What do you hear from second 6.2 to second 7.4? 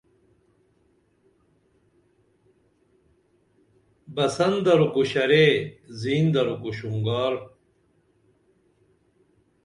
درو کو شونگار